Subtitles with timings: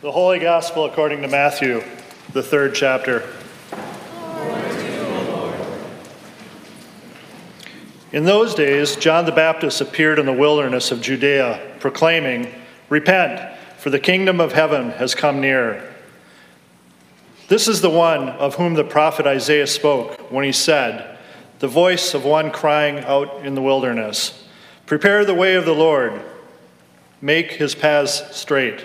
[0.00, 1.82] The Holy Gospel according to Matthew,
[2.32, 3.28] the third chapter.
[8.12, 12.46] In those days, John the Baptist appeared in the wilderness of Judea, proclaiming,
[12.88, 15.92] Repent, for the kingdom of heaven has come near.
[17.48, 21.18] This is the one of whom the prophet Isaiah spoke when he said,
[21.58, 24.46] The voice of one crying out in the wilderness,
[24.86, 26.22] Prepare the way of the Lord,
[27.20, 28.84] make his paths straight.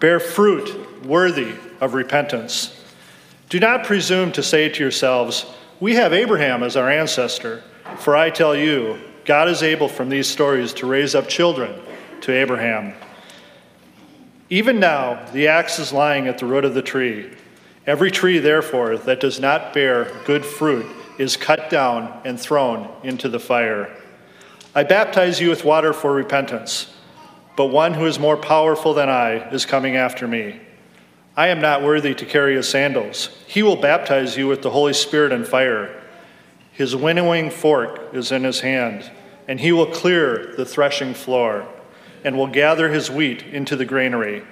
[0.00, 2.76] Bear fruit worthy of repentance.
[3.48, 5.46] Do not presume to say to yourselves,
[5.78, 7.62] we have Abraham as our ancestor,
[7.98, 11.80] for I tell you, God is able from these stories to raise up children
[12.22, 12.94] to Abraham.
[14.48, 17.30] Even now, the axe is lying at the root of the tree.
[17.86, 20.86] Every tree, therefore, that does not bear good fruit
[21.18, 23.94] is cut down and thrown into the fire.
[24.74, 26.92] I baptize you with water for repentance,
[27.60, 30.58] but one who is more powerful than I is coming after me.
[31.36, 33.28] I am not worthy to carry his sandals.
[33.46, 36.02] He will baptize you with the Holy Spirit and fire.
[36.72, 39.10] His winnowing fork is in his hand,
[39.46, 41.68] and he will clear the threshing floor,
[42.24, 44.42] and will gather his wheat into the granary,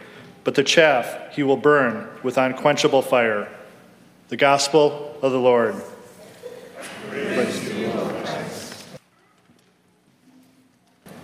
[0.45, 3.49] but the chaff he will burn with unquenchable fire.
[4.29, 5.77] The Gospel of the Lord.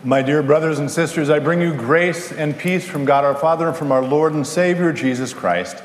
[0.05, 3.69] My dear brothers and sisters, I bring you grace and peace from God our Father
[3.69, 5.83] and from our Lord and Savior Jesus Christ.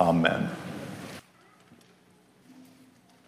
[0.00, 0.48] Amen.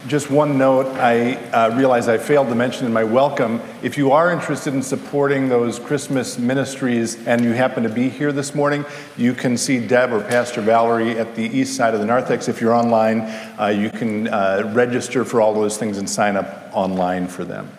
[0.07, 3.61] Just one note, I uh, realize I failed to mention in my welcome.
[3.83, 8.33] If you are interested in supporting those Christmas ministries and you happen to be here
[8.33, 8.87] this morning,
[9.19, 12.49] you can see Deb or Pastor Valerie at the east side of the narthex.
[12.49, 13.21] If you're online,
[13.61, 17.71] uh, you can uh, register for all those things and sign up online for them.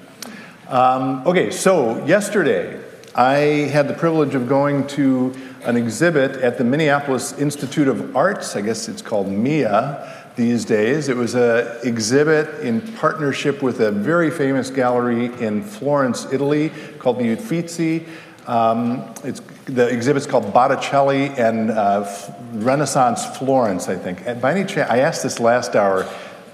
[0.71, 2.81] Um, okay, so yesterday
[3.13, 3.35] I
[3.73, 8.55] had the privilege of going to an exhibit at the Minneapolis Institute of Arts.
[8.55, 11.09] I guess it's called MIA these days.
[11.09, 17.19] It was an exhibit in partnership with a very famous gallery in Florence, Italy, called
[17.19, 18.05] the Uffizi.
[18.47, 22.09] Um, it's, the exhibit's called Botticelli and uh,
[22.53, 24.25] Renaissance Florence, I think.
[24.25, 26.07] And by any chance, I asked this last hour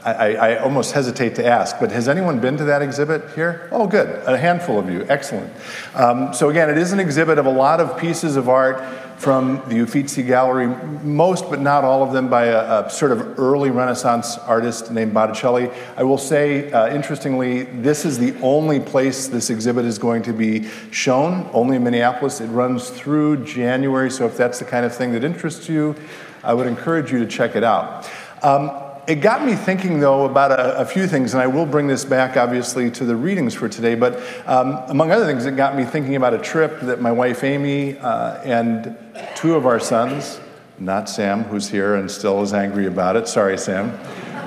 [0.03, 3.67] I, I, almost hesitate to ask, but has anyone been to that exhibit here?
[3.71, 4.07] Oh, good.
[4.25, 5.05] A handful of you.
[5.09, 5.51] Excellent.
[5.95, 8.81] Um, so, again, it is an exhibit of a lot of pieces of art
[9.17, 10.67] from the Uffizi Gallery,
[11.03, 15.13] most but not all of them by a, a sort of early Renaissance artist named
[15.13, 15.71] Botticelli.
[15.97, 20.33] I will say, uh, interestingly, this is the only place this exhibit is going to
[20.33, 22.39] be shown, only in Minneapolis.
[22.39, 25.95] It runs through January, so if that's the kind of thing that interests you,
[26.43, 28.07] I would encourage you to check it out.
[28.43, 28.69] Um,
[29.07, 32.03] it got me thinking, though, about a, a, few things, and I will bring this
[32.03, 33.95] back, obviously, to the readings for today.
[33.95, 37.41] But um, among other things, it got me thinking about a trip that my wife
[37.43, 38.97] Amy uh, and
[39.35, 40.41] two of our sons,
[40.77, 43.97] not Sam, who's here and still is angry about it, sorry, Sam,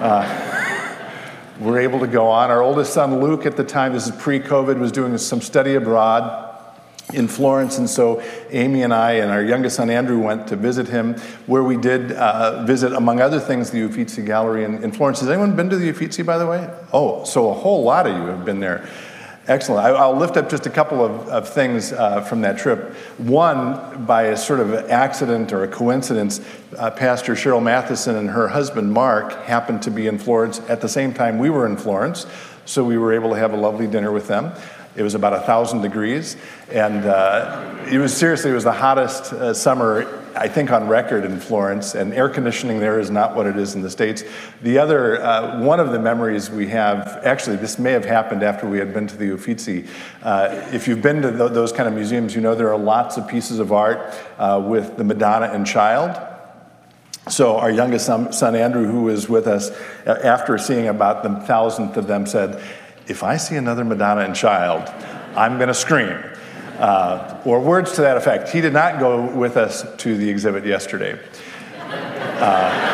[0.02, 0.76] uh,
[1.58, 2.50] were able to go on.
[2.50, 5.74] Our oldest son, Luke, at the time, this is pre COVID, was doing some study
[5.74, 6.49] abroad
[7.12, 10.88] in Florence, and so Amy and I and our youngest son Andrew went to visit
[10.88, 11.14] him,
[11.46, 15.20] where we did uh, visit, among other things, the Uffizi Gallery in, in, Florence.
[15.20, 16.68] Has anyone been to the Uffizi, by the way?
[16.92, 18.88] Oh, so a whole lot of you have been there.
[19.50, 19.84] Excellent.
[19.84, 22.94] I, will lift up just a couple of, of things uh, from that trip.
[23.18, 26.40] One, by a sort of accident or a coincidence,
[26.78, 30.88] uh, Pastor Cheryl Matheson and her husband Mark happened to be in Florence at the
[30.88, 32.26] same time we were in Florence,
[32.64, 34.52] so we were able to have a lovely dinner with them.
[34.96, 36.36] It was about a thousand degrees,
[36.70, 41.24] and uh, it was seriously it was the hottest uh, summer I think on record
[41.24, 41.94] in Florence.
[41.94, 44.22] And air conditioning there is not what it is in the states.
[44.62, 48.68] The other uh, one of the memories we have actually this may have happened after
[48.68, 49.86] we had been to the Uffizi.
[50.22, 53.16] Uh, if you've been to th- those kind of museums, you know there are lots
[53.16, 56.20] of pieces of art uh, with the Madonna and Child.
[57.28, 59.70] So our youngest son, son, Andrew, who was with us,
[60.06, 62.60] after seeing about the thousandth of them, said,
[63.10, 64.88] if I see another Madonna and child,
[65.36, 66.16] I'm going to scream.
[66.78, 68.48] Uh, or words to that effect.
[68.48, 71.18] He did not go with us to the exhibit yesterday.
[71.82, 72.86] Uh,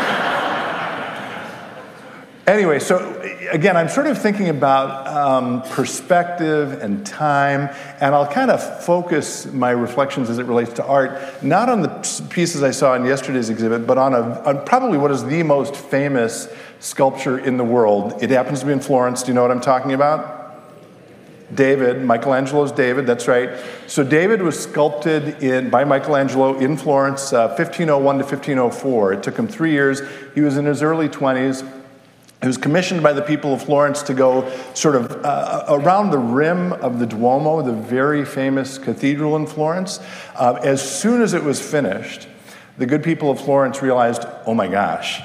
[2.48, 3.15] anyway, so
[3.50, 9.46] again, I'm sort of thinking about um, perspective and time, and I'll kind of focus
[9.46, 11.88] my reflections as it relates to art, not on the
[12.30, 15.76] pieces I saw in yesterday's exhibit, but on, a, on probably what is the most
[15.76, 16.48] famous
[16.80, 18.22] sculpture in the world.
[18.22, 19.22] It happens to be in Florence.
[19.22, 20.34] Do you know what I'm talking about?
[21.54, 23.50] David, Michelangelo's David, that's right.
[23.86, 29.12] So David was sculpted in, by Michelangelo in Florence, uh, 1501 to 1504.
[29.12, 30.02] It took him three years.
[30.34, 31.84] He was in his early 20s.
[32.42, 36.18] He was commissioned by the people of Florence to go sort of uh, around the
[36.18, 40.00] rim of the Duomo, the very famous cathedral in Florence.
[40.34, 42.28] Uh, as soon as it was finished,
[42.76, 45.22] the good people of Florence realized, oh my gosh,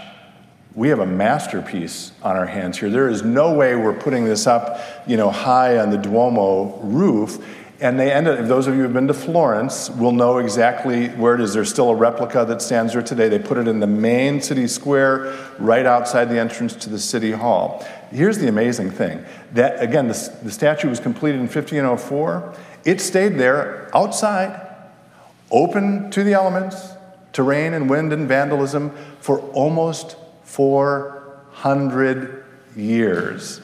[0.74, 2.90] we have a masterpiece on our hands here.
[2.90, 7.46] There is no way we're putting this up, you know, high on the Duomo roof.
[7.82, 11.08] And they ended, if those of you who have been to Florence will know exactly
[11.08, 11.56] where it is.
[11.56, 13.28] There's still a replica that stands there today.
[13.28, 17.32] They put it in the main city square right outside the entrance to the city
[17.32, 17.84] hall.
[18.12, 22.54] Here's the amazing thing that, again, the, the statue was completed in 1504.
[22.86, 24.62] It stayed there outside,
[25.50, 26.94] open to the elements,
[27.34, 28.92] to rain and wind and vandalism,
[29.22, 32.46] for almost 400
[32.76, 33.60] years.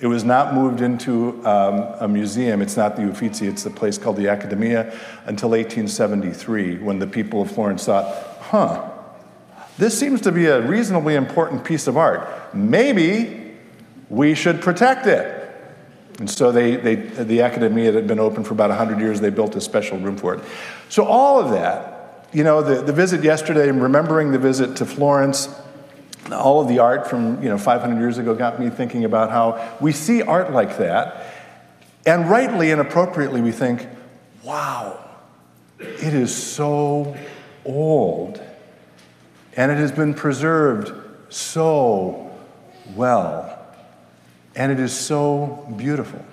[0.00, 2.62] It was not moved into um, a museum.
[2.62, 4.92] It's not the Uffizi, it's a place called the Accademia
[5.26, 8.90] until 1873 when the people of Florence thought, huh,
[9.76, 12.54] this seems to be a reasonably important piece of art.
[12.54, 13.56] Maybe
[14.08, 15.34] we should protect it.
[16.18, 19.20] And so they, they, the Accademia had been open for about 100 years.
[19.20, 20.44] They built a special room for it.
[20.88, 25.48] So all of that, you know, the, the visit yesterday, remembering the visit to Florence,
[26.32, 29.76] all of the art from you know 500 years ago got me thinking about how
[29.80, 31.34] we see art like that.
[32.06, 33.86] And rightly and appropriately we think
[34.42, 35.04] wow
[35.78, 37.16] it is so
[37.64, 38.42] old.
[39.56, 40.92] And it has been preserved
[41.32, 42.30] so
[42.94, 43.66] well.
[44.54, 46.24] And it is so beautiful.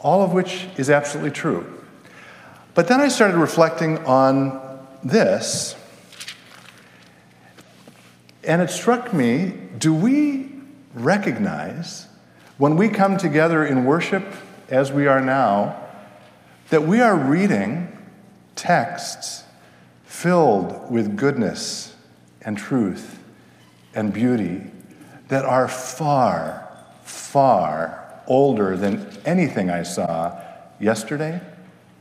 [0.00, 1.78] All of which is absolutely true.
[2.74, 5.76] But then i started reflecting on this
[8.44, 10.50] and it struck me do we
[10.94, 12.06] recognize
[12.58, 14.24] when we come together in worship
[14.68, 15.78] as we are now
[16.70, 17.88] that we are reading
[18.54, 19.44] texts
[20.04, 21.94] filled with goodness
[22.42, 23.18] and truth
[23.94, 24.70] and beauty
[25.28, 26.68] that are far,
[27.02, 30.38] far older than anything I saw
[30.78, 31.40] yesterday?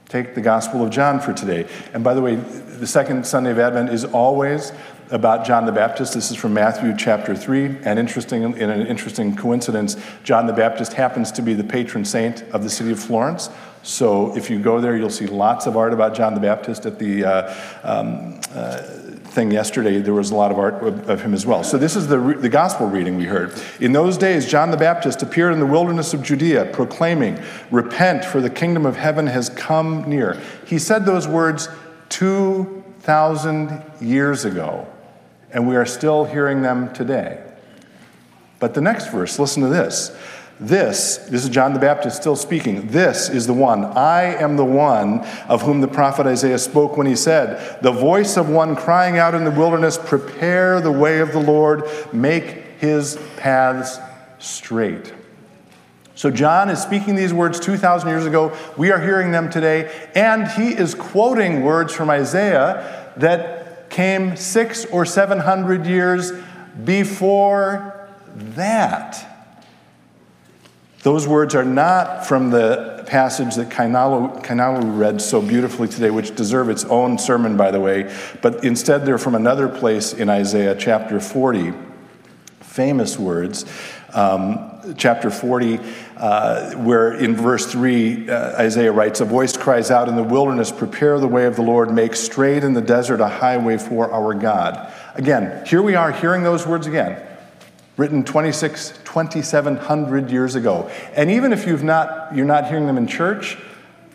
[0.08, 1.68] Take the Gospel of John for today.
[1.94, 4.74] And by the way, the second Sunday of Advent is always
[5.12, 6.14] about John the Baptist.
[6.14, 7.80] This is from Matthew chapter 3.
[7.84, 12.44] And interesting, in an interesting coincidence, John the Baptist happens to be the patron saint
[12.54, 13.50] of the city of Florence.
[13.84, 16.98] So if you go there, you'll see lots of art about John the Baptist at
[16.98, 18.78] the uh, um, uh,
[19.32, 20.00] thing yesterday.
[20.00, 21.64] There was a lot of art of, of him as well.
[21.64, 23.54] So this is the, the gospel reading we heard.
[23.82, 28.40] In those days, John the Baptist appeared in the wilderness of Judea, proclaiming, Repent, for
[28.40, 30.40] the kingdom of heaven has come near.
[30.66, 31.68] He said those words
[32.10, 34.88] 2,000 years ago
[35.54, 37.44] and we are still hearing them today.
[38.60, 40.16] But the next verse, listen to this.
[40.60, 42.88] This, this is John the Baptist still speaking.
[42.90, 43.84] This is the one.
[43.84, 48.38] I am the one of whom the prophet Isaiah spoke when he said, The voice
[48.38, 52.46] of one crying out in the wilderness, Prepare the way of the Lord, make
[52.80, 53.98] his paths
[54.38, 55.12] straight.
[56.14, 58.56] So, John is speaking these words 2,000 years ago.
[58.78, 59.92] We are hearing them today.
[60.14, 63.61] And he is quoting words from Isaiah that
[63.92, 66.32] came six or seven hundred years
[66.84, 69.28] before that.
[71.04, 76.70] Those words are not from the passage that Kainalu, read so beautifully today, which deserve
[76.70, 81.20] its own sermon, by the way, but instead they're from another place in Isaiah chapter
[81.20, 81.74] 40.
[82.62, 83.66] Famous words.
[84.14, 85.80] Um, chapter 40,
[86.18, 90.72] uh, where in verse 3, uh, Isaiah writes, A voice cries out in the wilderness,
[90.72, 94.34] Prepare the way of the Lord, make straight in the desert a highway for our
[94.34, 94.92] God.
[95.16, 97.22] Again, here we are hearing those words again,
[97.98, 100.90] written 26, 2700 years ago.
[101.14, 103.58] And even if you've not, you're not hearing them in church,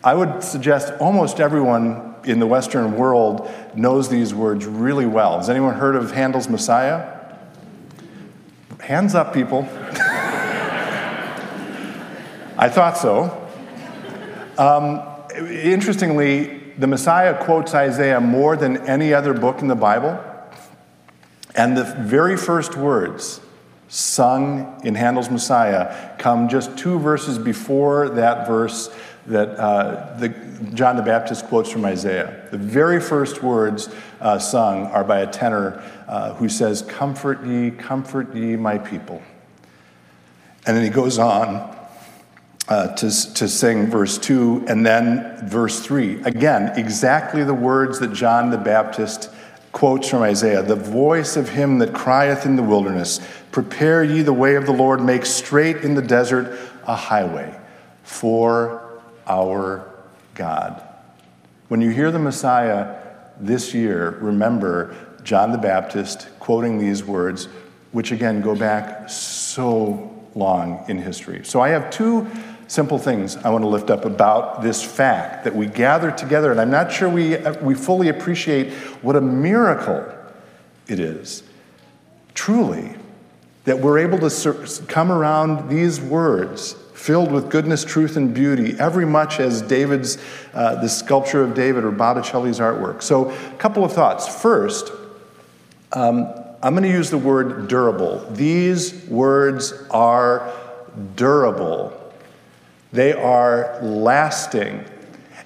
[0.03, 5.37] I would suggest almost everyone in the Western world knows these words really well.
[5.37, 7.13] Has anyone heard of Handel's Messiah?
[8.79, 9.67] Hands up, people.
[12.59, 13.47] I thought so.
[14.57, 15.03] Um,
[15.35, 20.19] interestingly, the Messiah quotes Isaiah more than any other book in the Bible.
[21.53, 23.41] And the very first words
[23.89, 28.89] sung in Handel's Messiah come just two verses before that verse
[29.27, 30.29] that uh, the,
[30.73, 32.47] John the Baptist quotes from Isaiah.
[32.49, 33.87] The very first words
[34.19, 39.21] uh, sung are by a tenor uh, who says, Comfort ye, comfort ye, my people.
[40.65, 41.76] And then he goes on
[42.69, 46.21] uh, to, to sing verse 2 and then verse 3.
[46.23, 49.29] Again, exactly the words that John the Baptist
[49.71, 53.21] quotes from Isaiah The voice of him that crieth in the wilderness,
[53.51, 57.57] Prepare ye the way of the Lord, make straight in the desert a highway
[58.03, 59.89] for our
[60.35, 60.81] God.
[61.67, 62.95] When you hear the Messiah
[63.39, 67.47] this year, remember John the Baptist quoting these words,
[67.91, 71.43] which again go back so long in history.
[71.43, 72.27] So I have two
[72.67, 76.59] simple things I want to lift up about this fact that we gather together, and
[76.59, 80.05] I'm not sure we, we fully appreciate what a miracle
[80.87, 81.43] it is,
[82.33, 82.95] truly,
[83.63, 89.05] that we're able to come around these words filled with goodness, truth, and beauty, every
[89.05, 90.17] much as David's,
[90.53, 93.03] uh, the sculpture of David or Botticelli's artwork.
[93.03, 94.27] So, a couple of thoughts.
[94.27, 94.91] First,
[95.93, 98.25] um, I'm going to use the word durable.
[98.31, 100.51] These words are
[101.15, 101.96] durable.
[102.91, 104.85] They are lasting.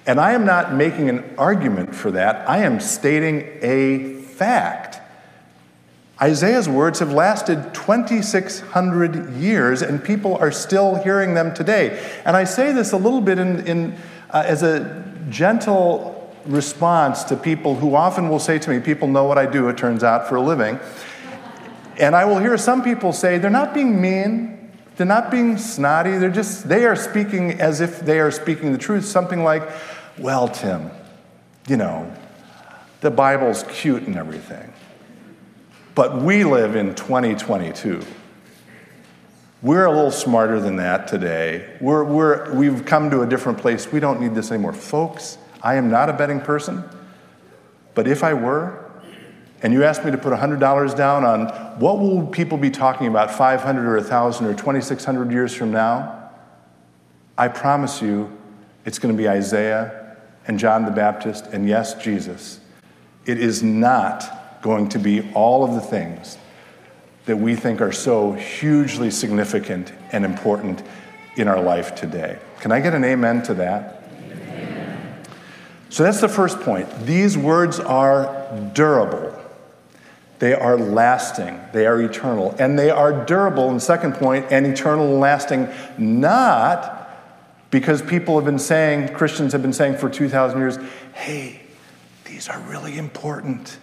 [0.06, 4.98] And I am not making an argument for that, I am stating a fact.
[6.20, 12.00] Isaiah's words have lasted 2,600 years, and people are still hearing them today.
[12.24, 13.98] And I say this a little bit in, in
[14.30, 19.24] uh, as a gentle response to people who often will say to me, People know
[19.24, 20.78] what I do, it turns out, for a living.
[21.98, 24.61] And I will hear some people say, They're not being mean,
[25.02, 26.16] they're not being snotty.
[26.16, 29.04] They're just, they are speaking as if they are speaking the truth.
[29.04, 29.68] Something like,
[30.16, 30.92] well, Tim,
[31.66, 32.14] you know,
[33.00, 34.72] the Bible's cute and everything.
[35.96, 38.00] But we live in 2022.
[39.60, 41.76] We're a little smarter than that today.
[41.80, 43.90] We're, we're, we've come to a different place.
[43.90, 44.72] We don't need this anymore.
[44.72, 46.84] Folks, I am not a betting person,
[47.96, 48.81] but if I were,
[49.62, 51.46] and you asked me to put $100 down on
[51.78, 56.30] what will people be talking about 500 or 1,000 or 2,600 years from now,
[57.38, 58.36] I promise you
[58.84, 60.16] it's going to be Isaiah
[60.46, 62.58] and John the Baptist and yes, Jesus.
[63.24, 66.38] It is not going to be all of the things
[67.26, 70.82] that we think are so hugely significant and important
[71.36, 72.38] in our life today.
[72.60, 74.02] Can I get an amen to that?
[74.24, 75.24] Amen.
[75.88, 76.88] So that's the first point.
[77.06, 79.31] These words are durable.
[80.42, 85.12] They are lasting, they are eternal, and they are durable, and second point, and eternal
[85.12, 87.08] and lasting, not
[87.70, 90.78] because people have been saying, Christians have been saying for 2,000 years,
[91.12, 91.60] hey,
[92.24, 93.78] these are really important.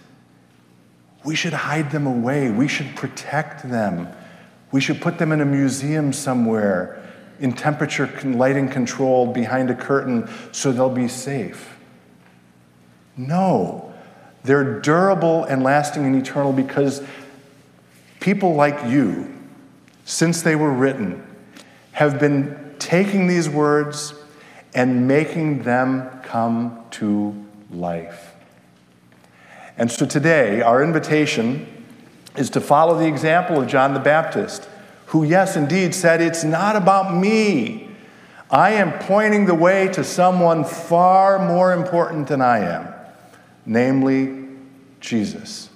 [1.24, 4.06] We should hide them away, we should protect them,
[4.70, 7.02] we should put them in a museum somewhere
[7.38, 11.78] in temperature and lighting controlled behind a curtain so they'll be safe.
[13.16, 13.89] No.
[14.44, 17.02] They're durable and lasting and eternal because
[18.20, 19.32] people like you,
[20.04, 21.22] since they were written,
[21.92, 24.14] have been taking these words
[24.74, 27.34] and making them come to
[27.70, 28.34] life.
[29.76, 31.66] And so today, our invitation
[32.36, 34.68] is to follow the example of John the Baptist,
[35.06, 37.88] who, yes, indeed, said, It's not about me.
[38.50, 42.94] I am pointing the way to someone far more important than I am
[43.66, 44.48] namely
[45.00, 45.70] Jesus.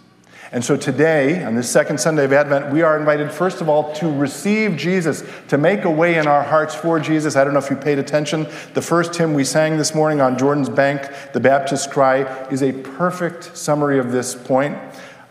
[0.55, 3.93] And so today, on this second Sunday of Advent, we are invited, first of all,
[3.95, 7.35] to receive Jesus, to make a way in our hearts for Jesus.
[7.35, 8.47] I don't know if you paid attention.
[8.73, 12.73] The first hymn we sang this morning on Jordan's Bank, the Baptist Cry, is a
[12.73, 14.79] perfect summary of this point.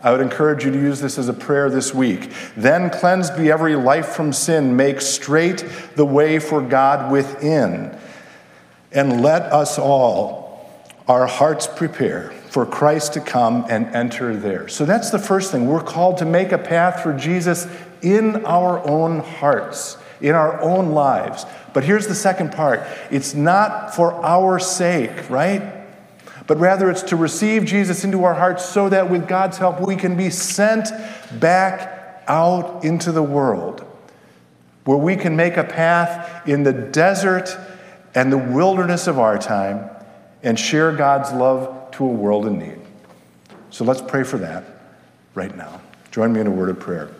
[0.02, 2.30] I would encourage you to use this as a prayer this week.
[2.54, 5.64] Then cleanse be every life from sin, make straight
[5.96, 7.98] the way for God within,
[8.92, 14.68] and let us all our hearts prepare for Christ to come and enter there.
[14.68, 15.66] So that's the first thing.
[15.66, 17.66] We're called to make a path for Jesus
[18.00, 21.46] in our own hearts, in our own lives.
[21.72, 25.84] But here's the second part it's not for our sake, right?
[26.46, 29.96] But rather, it's to receive Jesus into our hearts so that with God's help, we
[29.96, 30.90] can be sent
[31.40, 33.84] back out into the world
[34.84, 37.58] where we can make a path in the desert
[38.14, 39.90] and the wilderness of our time
[40.44, 42.78] and share God's love to a world in need.
[43.70, 44.64] So let's pray for that
[45.34, 45.80] right now.
[46.10, 47.10] Join me in a word of prayer.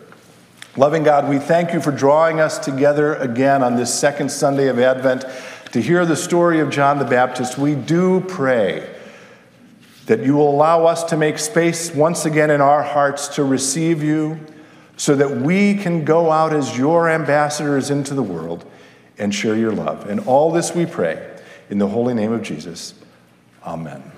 [0.77, 4.77] Loving God, we thank you for drawing us together again on this second Sunday of
[4.79, 5.25] Advent
[5.71, 7.57] to hear the story of John the Baptist.
[7.57, 8.89] We do pray
[10.05, 14.03] that you will allow us to make space once again in our hearts to receive
[14.03, 14.39] you
[14.97, 18.65] so that we can go out as your ambassadors into the world
[19.17, 20.09] and share your love.
[20.09, 21.37] And all this we pray
[21.69, 22.93] in the holy name of Jesus.
[23.65, 24.14] Amen.